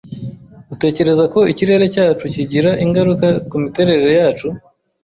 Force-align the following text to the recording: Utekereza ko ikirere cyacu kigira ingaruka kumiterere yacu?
Utekereza 0.73 1.23
ko 1.33 1.39
ikirere 1.51 1.85
cyacu 1.93 2.25
kigira 2.33 2.71
ingaruka 2.83 3.27
kumiterere 3.49 4.09
yacu? 4.19 4.47